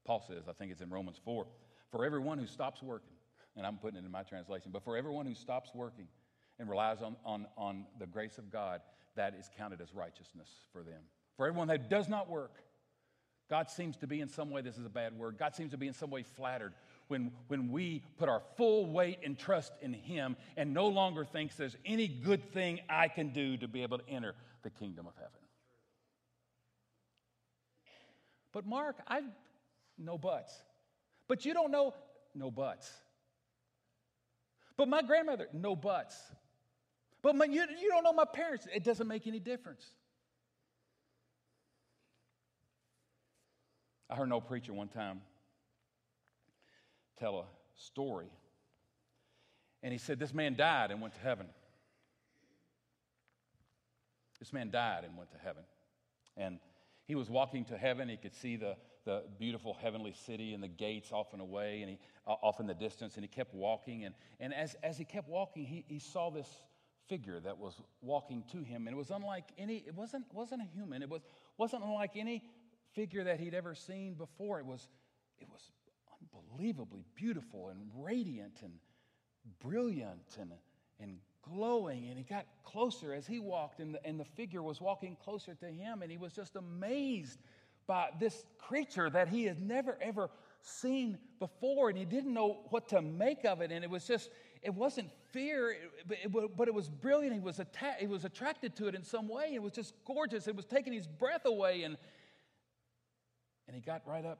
[0.05, 1.47] Paul says, I think it's in Romans 4,
[1.91, 3.15] for everyone who stops working,
[3.57, 6.07] and I'm putting it in my translation, but for everyone who stops working
[6.59, 8.81] and relies on, on, on the grace of God,
[9.15, 11.01] that is counted as righteousness for them.
[11.37, 12.61] For everyone that does not work,
[13.49, 15.77] God seems to be in some way, this is a bad word, God seems to
[15.77, 16.73] be in some way flattered
[17.07, 21.55] when, when we put our full weight and trust in Him and no longer thinks
[21.55, 25.13] there's any good thing I can do to be able to enter the kingdom of
[25.15, 25.31] heaven.
[28.51, 29.21] But Mark, I
[29.97, 30.53] no buts.
[31.27, 31.93] But you don't know,
[32.33, 32.91] no buts.
[34.77, 36.17] But my grandmother, no buts.
[37.21, 39.85] But my, you, you don't know my parents, it doesn't make any difference.
[44.15, 45.19] I heard old preacher one time
[47.19, 48.29] tell a story.
[49.83, 51.47] And he said, This man died and went to heaven.
[54.39, 55.63] This man died and went to heaven.
[56.37, 56.59] And
[57.03, 58.07] he was walking to heaven.
[58.07, 61.89] He could see the, the beautiful heavenly city and the gates off and away and
[61.89, 63.15] he, off in the distance.
[63.15, 64.05] And he kept walking.
[64.05, 66.47] And, and as, as he kept walking, he, he saw this
[67.09, 68.87] figure that was walking to him.
[68.87, 71.01] And it was unlike any, it wasn't, wasn't a human.
[71.01, 71.23] It was,
[71.57, 72.43] wasn't unlike any
[72.95, 74.59] figure that he'd ever seen before.
[74.59, 74.87] It was,
[75.39, 75.61] it was
[76.21, 78.71] unbelievably beautiful and radiant and
[79.59, 80.51] brilliant and,
[80.99, 82.07] and glowing.
[82.07, 85.53] And he got closer as he walked, and the, and the figure was walking closer
[85.55, 86.01] to him.
[86.01, 87.39] And he was just amazed
[87.85, 90.29] by this creature that he had never, ever
[90.61, 91.89] seen before.
[91.89, 93.71] And he didn't know what to make of it.
[93.71, 94.31] And it was just,
[94.63, 95.75] it wasn't fear,
[96.55, 97.35] but it, was brilliant.
[97.35, 99.51] He was, atta- he was attracted to it in some way.
[99.53, 100.47] It was just gorgeous.
[100.47, 101.83] It was taking his breath away.
[101.83, 101.97] And,
[103.67, 104.39] and he got right up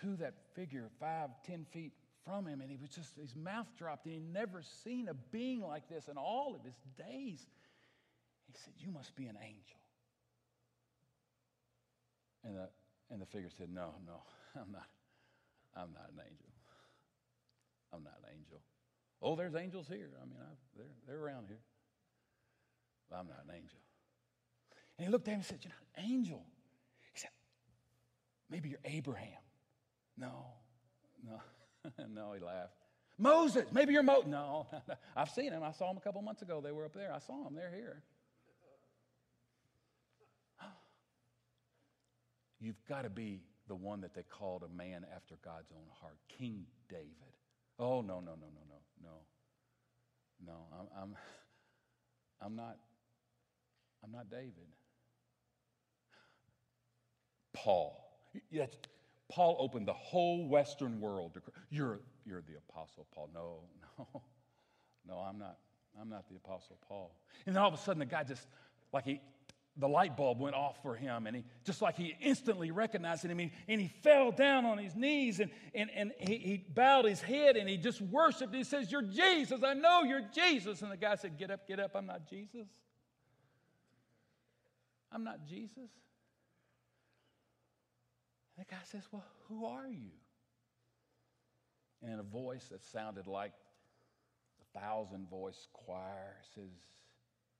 [0.00, 1.92] to that figure, five, ten feet
[2.24, 5.60] from him, and he was just, his mouth dropped, and he'd never seen a being
[5.60, 7.46] like this in all of his days.
[8.46, 9.80] He said, You must be an angel.
[12.44, 12.68] And the,
[13.10, 14.22] and the figure said, No, no,
[14.60, 14.88] I'm not.
[15.76, 16.50] I'm not an angel.
[17.92, 18.60] I'm not an angel.
[19.20, 20.10] Oh, there's angels here.
[20.20, 21.62] I mean, I've, they're, they're around here.
[23.10, 23.78] But I'm not an angel.
[24.98, 26.44] And he looked at him and said, You're not an angel.
[28.54, 29.42] Maybe you're Abraham.
[30.16, 30.46] No,
[31.26, 31.40] no.
[32.08, 32.70] no, he laughed.
[33.18, 34.28] Moses, maybe you're Moses.
[34.28, 34.68] No,
[35.16, 35.64] I've seen him.
[35.64, 36.60] I saw him a couple months ago.
[36.60, 37.12] They were up there.
[37.12, 37.56] I saw him.
[37.56, 38.00] They're here.
[42.60, 46.18] You've got to be the one that they called a man after God's own heart,
[46.38, 47.10] King David.
[47.80, 49.18] Oh, no, no, no, no, no, no.
[50.46, 51.16] No, I'm, I'm,
[52.40, 52.76] I'm not,
[54.04, 54.68] I'm not David.
[57.52, 58.03] Paul.
[58.52, 58.76] That's,
[59.30, 61.34] Paul opened the whole Western world.
[61.34, 63.30] To, you're, you're the Apostle Paul.
[63.34, 63.58] No,
[63.98, 64.22] no,
[65.06, 65.58] no, I'm not.
[66.00, 67.14] I'm not the Apostle Paul.
[67.46, 68.46] And then all of a sudden, the guy just,
[68.92, 69.20] like he,
[69.76, 73.50] the light bulb went off for him, and he just like he instantly recognized him,
[73.68, 77.56] and he fell down on his knees and, and, and he, he bowed his head
[77.56, 78.54] and he just worshiped.
[78.54, 79.62] He says, You're Jesus.
[79.64, 80.82] I know you're Jesus.
[80.82, 81.92] And the guy said, Get up, get up.
[81.96, 82.68] I'm not Jesus.
[85.10, 85.90] I'm not Jesus.
[88.56, 90.10] And the guy says, Well, who are you?
[92.02, 93.52] And in a voice that sounded like
[94.60, 96.70] a thousand voice choir says,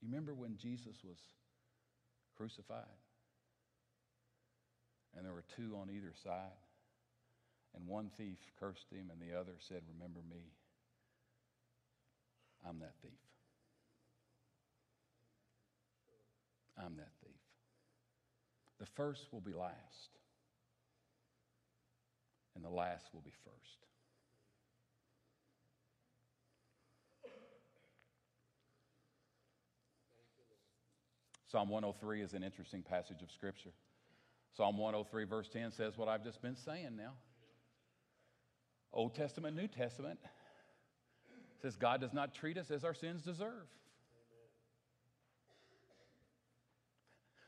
[0.01, 1.19] You remember when Jesus was
[2.37, 2.85] crucified?
[5.17, 6.51] And there were two on either side.
[7.75, 10.43] And one thief cursed him, and the other said, Remember me.
[12.67, 13.11] I'm that thief.
[16.79, 17.33] I'm that thief.
[18.79, 20.19] The first will be last
[22.55, 23.85] and the last will be first.
[31.51, 33.71] Psalm 103 is an interesting passage of Scripture.
[34.57, 37.13] Psalm 103, verse 10 says what I've just been saying now.
[38.93, 40.19] Old Testament, New Testament
[41.63, 43.69] says God does not treat us as our sins deserve.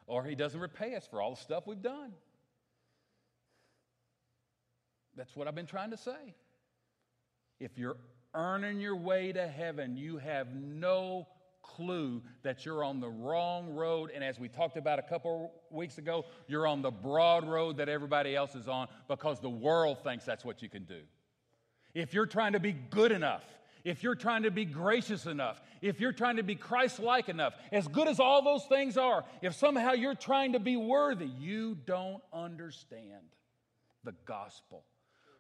[0.06, 2.12] Or he doesn't repay us for all the stuff we've done.
[5.16, 6.34] That's what I've been trying to say.
[7.58, 7.96] If you're
[8.34, 11.26] earning your way to heaven, you have no
[11.62, 14.10] clue that you're on the wrong road.
[14.14, 17.88] And as we talked about a couple weeks ago, you're on the broad road that
[17.88, 21.00] everybody else is on because the world thinks that's what you can do.
[21.94, 23.44] If you're trying to be good enough,
[23.84, 27.54] if you're trying to be gracious enough, if you're trying to be Christ like enough,
[27.72, 31.76] as good as all those things are, if somehow you're trying to be worthy, you
[31.86, 33.24] don't understand
[34.04, 34.84] the gospel.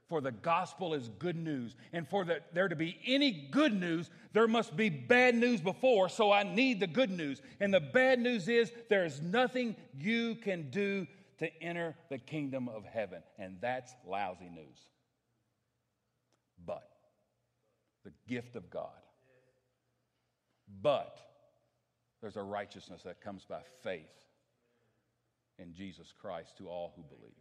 [0.08, 1.74] For the gospel is good news.
[1.92, 6.08] And for the, there to be any good news, there must be bad news before.
[6.08, 7.42] So I need the good news.
[7.58, 11.06] And the bad news is there is nothing you can do
[11.38, 13.22] to enter the kingdom of heaven.
[13.38, 14.78] And that's lousy news.
[16.64, 16.88] But
[18.04, 18.90] the gift of God.
[20.82, 21.18] But
[22.20, 24.06] there's a righteousness that comes by faith
[25.58, 27.32] in Jesus Christ to all who believe.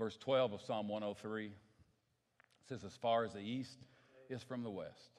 [0.00, 1.52] Verse 12 of Psalm 103
[2.66, 3.76] says, As far as the east
[4.30, 5.10] is from the west.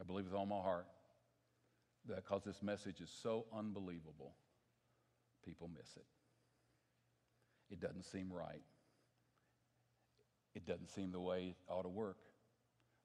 [0.00, 0.88] I believe with all my heart
[2.08, 4.32] that because this message is so unbelievable,
[5.44, 6.06] people miss it.
[7.70, 8.64] It doesn't seem right.
[10.56, 12.18] It doesn't seem the way it ought to work.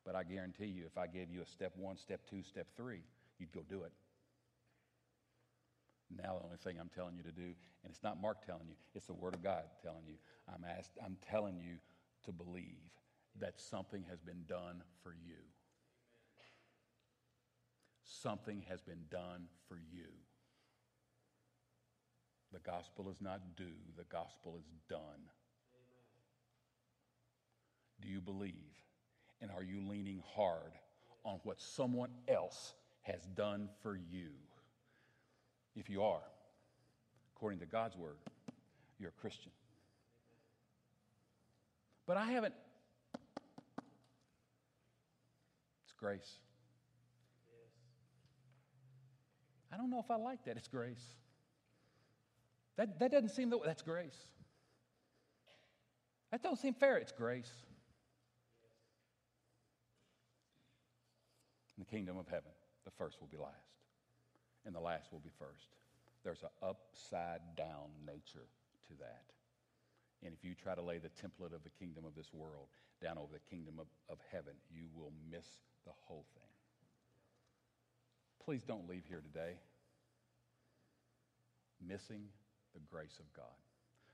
[0.04, 3.04] But I guarantee you, if I gave you a step one, step two, step three,
[3.38, 3.92] you'd go do it.
[6.16, 7.54] Now, the only thing I'm telling you to do,
[7.84, 10.16] and it's not Mark telling you, it's the Word of God telling you.
[10.48, 11.76] I'm, asked, I'm telling you
[12.26, 12.92] to believe
[13.40, 15.36] that something has been done for you.
[18.04, 20.08] Something has been done for you.
[22.54, 23.66] The gospel is not due,
[23.98, 25.00] the gospel is done.
[25.02, 26.08] Amen.
[28.02, 28.54] Do you believe?
[29.42, 30.72] And are you leaning hard
[31.24, 34.30] on what someone else has done for you?
[35.78, 36.24] If you are,
[37.36, 38.18] according to God's word,
[39.00, 39.52] you're a Christian.
[42.08, 42.56] But I haven't.
[45.84, 46.40] It's grace.
[49.72, 50.58] I don't know if I like that.
[50.58, 51.06] It's grace.
[52.78, 54.18] That, that doesn't seem, that, that's grace.
[56.32, 56.98] That don't seem fair.
[56.98, 57.52] It's grace.
[61.78, 62.52] In the kingdom of heaven,
[62.84, 63.67] the first will be last
[64.68, 65.72] and the last will be first.
[66.24, 68.46] There's an upside down nature
[68.88, 69.24] to that.
[70.24, 72.68] And if you try to lay the template of the kingdom of this world
[73.02, 75.48] down over the kingdom of, of heaven, you will miss
[75.86, 76.52] the whole thing.
[78.44, 79.54] Please don't leave here today
[81.86, 82.24] missing
[82.74, 83.56] the grace of God.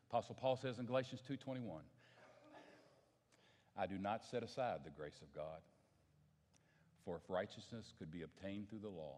[0.10, 1.82] Apostle Paul says in Galatians 2:21,
[3.76, 5.62] I do not set aside the grace of God,
[7.06, 9.18] for if righteousness could be obtained through the law,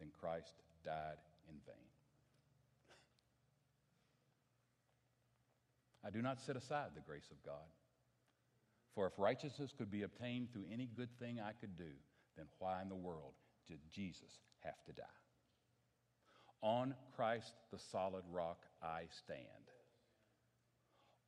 [0.00, 1.90] then Christ died in vain.
[6.04, 7.68] I do not set aside the grace of God.
[8.94, 11.92] For if righteousness could be obtained through any good thing I could do,
[12.36, 13.34] then why in the world
[13.68, 15.04] did Jesus have to die?
[16.62, 19.40] On Christ, the solid rock, I stand.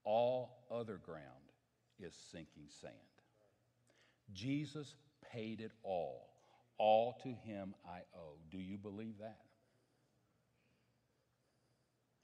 [0.04, 1.22] All other ground
[2.00, 2.94] is sinking sand.
[4.32, 4.94] Jesus
[5.32, 6.31] paid it all.
[6.84, 8.38] All to him I owe.
[8.50, 9.38] Do you believe that?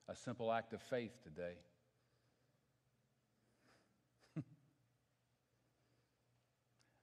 [0.09, 1.53] A simple act of faith today.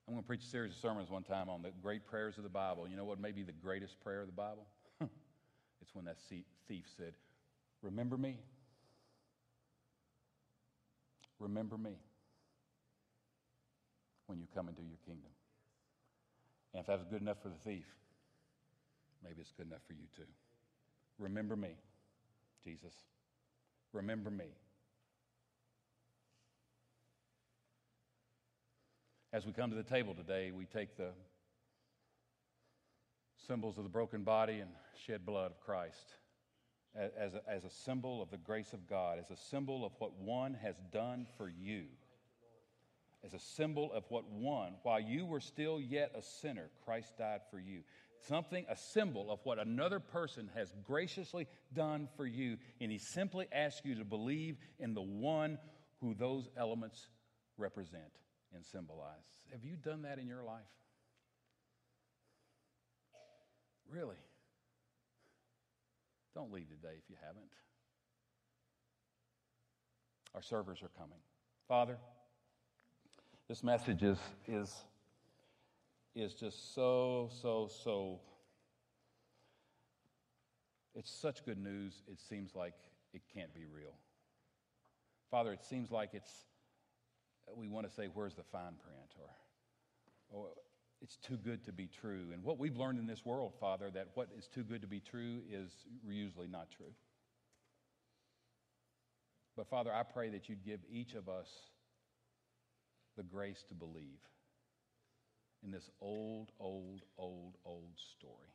[0.06, 2.44] I'm going to preach a series of sermons one time on the great prayers of
[2.44, 2.90] the Bible.
[2.90, 4.68] You know what may be the greatest prayer of the Bible?
[5.00, 6.18] it's when that
[6.68, 7.14] thief said,
[7.82, 8.38] Remember me.
[11.40, 11.96] Remember me
[14.28, 15.32] when you come into your kingdom.
[16.76, 17.86] And if that's good enough for the thief,
[19.24, 20.28] maybe it's good enough for you too.
[21.18, 21.70] Remember me,
[22.66, 22.94] Jesus.
[23.94, 24.48] Remember me.
[29.32, 31.12] As we come to the table today, we take the
[33.48, 34.70] symbols of the broken body and
[35.08, 36.16] shed blood of Christ
[36.94, 40.14] as a, as a symbol of the grace of God, as a symbol of what
[40.20, 41.86] one has done for you
[43.26, 47.42] as a symbol of what one, while you were still yet a sinner, Christ died
[47.50, 47.82] for you.
[48.28, 52.58] Something, a symbol of what another person has graciously done for you.
[52.80, 55.58] And he simply asks you to believe in the one
[56.02, 57.08] who those elements
[57.58, 58.04] represent
[58.54, 59.10] and symbolize.
[59.52, 60.62] Have you done that in your life?
[63.90, 64.18] Really?
[66.34, 67.52] Don't leave today if you haven't.
[70.34, 71.20] Our servers are coming.
[71.68, 71.98] Father,
[73.48, 74.18] this message is,
[74.48, 74.74] is,
[76.16, 78.20] is just so, so, so.
[80.96, 82.74] It's such good news, it seems like
[83.14, 83.94] it can't be real.
[85.30, 86.32] Father, it seems like it's,
[87.56, 89.12] we want to say, where's the fine print?
[89.20, 89.30] Or,
[90.30, 90.48] or
[91.02, 92.28] it's too good to be true.
[92.34, 95.00] And what we've learned in this world, Father, that what is too good to be
[95.00, 95.70] true is
[96.08, 96.94] usually not true.
[99.58, 101.50] But Father, I pray that you'd give each of us
[103.16, 104.20] the grace to believe
[105.64, 108.54] in this old, old, old, old story.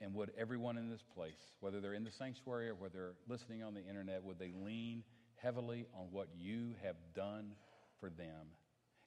[0.00, 3.62] And would everyone in this place, whether they're in the sanctuary or whether they're listening
[3.62, 5.04] on the internet, would they lean
[5.36, 7.52] heavily on what you have done
[8.00, 8.48] for them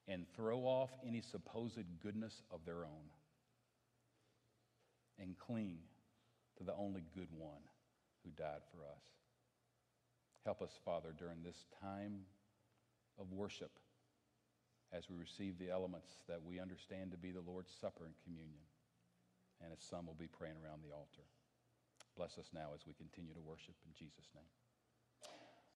[0.07, 3.11] and throw off any supposed goodness of their own
[5.19, 5.77] and cling
[6.57, 7.61] to the only good one
[8.23, 9.16] who died for us?
[10.47, 12.23] Help us, Father, during this time
[13.19, 13.83] of worship
[14.95, 18.63] as we receive the elements that we understand to be the Lord's Supper and communion
[19.59, 21.27] and as some will be praying around the altar.
[22.15, 24.47] Bless us now as we continue to worship in Jesus' name.